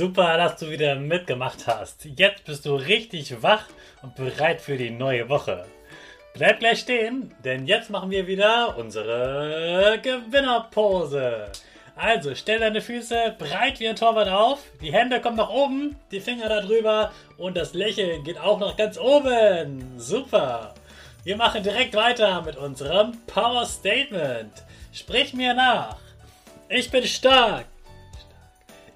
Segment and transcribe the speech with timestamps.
[0.00, 2.06] Super, dass du wieder mitgemacht hast.
[2.16, 3.66] Jetzt bist du richtig wach
[4.00, 5.66] und bereit für die neue Woche.
[6.32, 11.52] Bleib gleich stehen, denn jetzt machen wir wieder unsere Gewinnerpose.
[11.96, 16.20] Also stell deine Füße breit wie ein Torwart auf, die Hände kommen nach oben, die
[16.20, 19.98] Finger da drüber und das Lächeln geht auch nach ganz oben.
[19.98, 20.72] Super.
[21.24, 24.64] Wir machen direkt weiter mit unserem Power Statement.
[24.94, 25.98] Sprich mir nach.
[26.70, 27.66] Ich bin stark.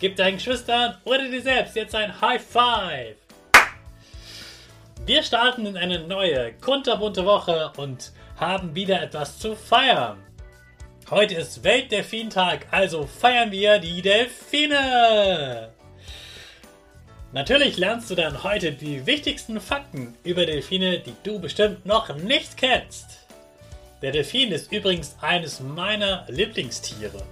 [0.00, 3.16] Gib deinen Geschwistern oder dir selbst jetzt ein High Five.
[5.04, 10.16] Wir starten in eine neue, kunterbunte Woche und haben wieder etwas zu feiern.
[11.10, 15.70] Heute ist Weltdelfintag, also feiern wir die Delfine.
[17.32, 22.56] Natürlich lernst du dann heute die wichtigsten Fakten über Delfine, die du bestimmt noch nicht
[22.56, 23.18] kennst.
[24.00, 27.22] Der Delfin ist übrigens eines meiner Lieblingstiere.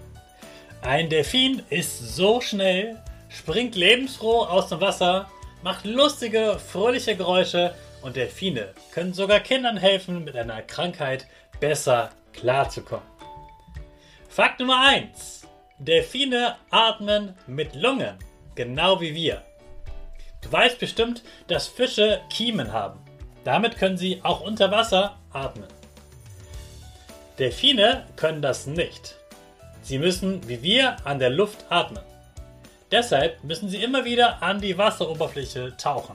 [0.83, 5.29] Ein Delfin ist so schnell, springt lebensfroh aus dem Wasser
[5.63, 11.27] macht lustige, fröhliche Geräusche und Delfine können sogar Kindern helfen, mit einer Krankheit
[11.61, 13.07] besser klarzukommen.
[14.29, 15.47] Fakt Nummer 1.
[15.79, 18.17] Delfine atmen mit Lungen,
[18.55, 19.43] genau wie wir.
[20.43, 23.01] Du weißt bestimmt, dass Fische Kiemen haben.
[23.45, 25.69] Damit können sie auch unter Wasser atmen.
[27.39, 29.17] Delfine können das nicht.
[29.89, 32.03] Sie müssen wie wir an der Luft atmen.
[32.93, 36.15] Deshalb müssen sie immer wieder an die Wasseroberfläche tauchen.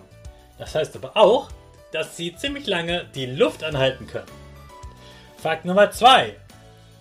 [0.60, 1.50] Das heißt aber auch,
[1.92, 4.28] dass sie ziemlich lange die Luft anhalten können.
[5.38, 6.36] Fakt Nummer 2.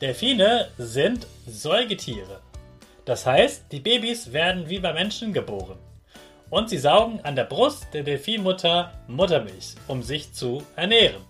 [0.00, 2.40] Delfine sind Säugetiere.
[3.04, 5.78] Das heißt, die Babys werden wie bei Menschen geboren.
[6.48, 11.20] Und sie saugen an der Brust der Delfinmutter Muttermilch, um sich zu ernähren.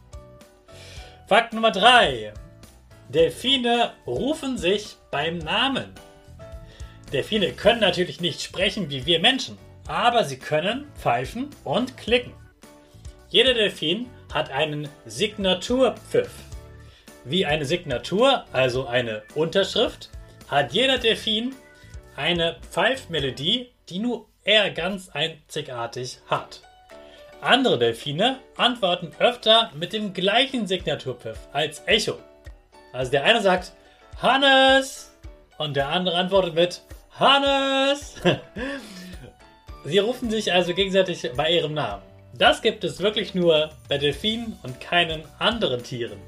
[1.26, 2.32] Fakt Nummer 3.
[3.08, 5.92] Delfine rufen sich beim Namen.
[7.12, 12.32] Delfine können natürlich nicht sprechen wie wir Menschen, aber sie können pfeifen und klicken.
[13.28, 16.30] Jeder Delfin hat einen Signaturpfiff.
[17.24, 20.10] Wie eine Signatur, also eine Unterschrift,
[20.48, 21.54] hat jeder Delfin
[22.16, 26.62] eine Pfeifmelodie, die nur er ganz einzigartig hat.
[27.40, 32.18] Andere Delfine antworten öfter mit dem gleichen Signaturpfiff als Echo.
[32.92, 33.72] Also der eine sagt
[34.20, 35.12] Hannes
[35.58, 36.82] und der andere antwortet mit
[37.18, 38.14] Hannes!
[39.84, 42.02] Sie rufen sich also gegenseitig bei ihrem Namen.
[42.34, 46.18] Das gibt es wirklich nur bei Delfinen und keinen anderen Tieren.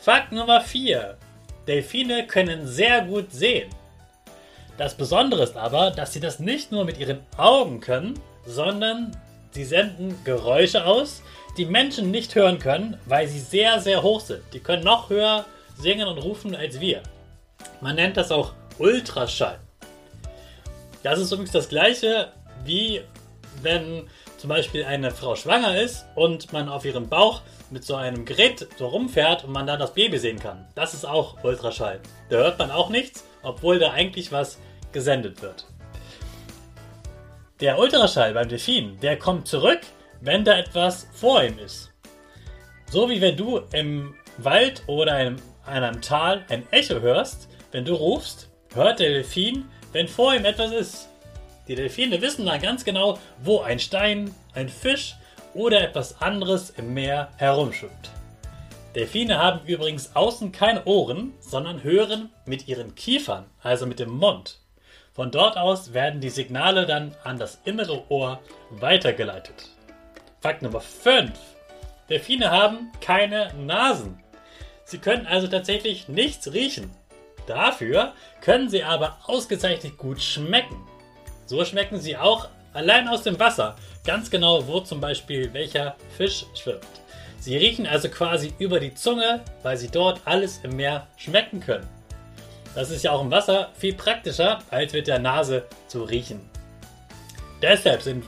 [0.00, 1.16] Fakt Nummer 4.
[1.66, 3.70] Delfine können sehr gut sehen.
[4.76, 9.16] Das Besondere ist aber, dass sie das nicht nur mit ihren Augen können, sondern
[9.52, 11.22] sie senden Geräusche aus,
[11.56, 14.42] die Menschen nicht hören können, weil sie sehr, sehr hoch sind.
[14.52, 17.02] Die können noch höher singen und rufen als wir.
[17.80, 19.58] Man nennt das auch Ultraschall.
[21.02, 22.32] Das ist übrigens das gleiche
[22.64, 23.02] wie
[23.62, 28.24] wenn zum Beispiel eine Frau schwanger ist und man auf ihrem Bauch mit so einem
[28.24, 30.66] Gerät so rumfährt und man dann das Baby sehen kann.
[30.74, 32.00] Das ist auch Ultraschall.
[32.28, 34.58] Da hört man auch nichts, obwohl da eigentlich was
[34.92, 35.66] gesendet wird.
[37.60, 39.80] Der Ultraschall beim Delfin, der kommt zurück,
[40.20, 41.92] wenn da etwas vor ihm ist.
[42.90, 45.36] So wie wenn du im Wald oder
[45.66, 50.44] in einem Tal ein Echo hörst, wenn du rufst, hört der Delfin, wenn vor ihm
[50.44, 51.08] etwas ist.
[51.68, 55.14] Die Delfine wissen dann ganz genau, wo ein Stein, ein Fisch
[55.54, 58.10] oder etwas anderes im Meer herumschwimmt.
[58.94, 64.60] Delfine haben übrigens außen keine Ohren, sondern hören mit ihren Kiefern, also mit dem Mund.
[65.12, 68.40] Von dort aus werden die Signale dann an das innere Ohr
[68.70, 69.70] weitergeleitet.
[70.40, 71.30] Fakt Nummer 5.
[72.10, 74.23] Delfine haben keine Nasen.
[74.84, 76.90] Sie können also tatsächlich nichts riechen.
[77.46, 80.76] Dafür können sie aber ausgezeichnet gut schmecken.
[81.46, 86.46] So schmecken sie auch allein aus dem Wasser ganz genau, wo zum Beispiel welcher Fisch
[86.54, 86.86] schwimmt.
[87.40, 91.86] Sie riechen also quasi über die Zunge, weil sie dort alles im Meer schmecken können.
[92.74, 96.40] Das ist ja auch im Wasser viel praktischer, als mit der Nase zu riechen.
[97.62, 98.24] Deshalb sind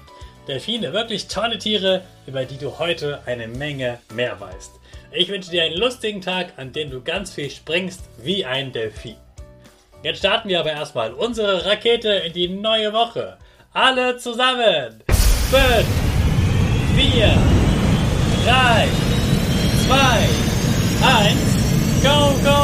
[0.47, 4.73] Delfine wirklich tolle Tiere, über die du heute eine Menge mehr weißt.
[5.13, 9.17] Ich wünsche dir einen lustigen Tag, an dem du ganz viel springst wie ein Delfin.
[10.03, 13.39] Jetzt starten wir aber erstmal unsere Rakete in die neue Woche.
[13.73, 15.03] Alle zusammen.
[15.09, 15.87] 5,
[16.97, 17.27] 4,
[18.47, 18.89] 3,
[19.87, 19.97] 2,
[21.03, 21.39] 1,
[22.03, 22.56] go, go!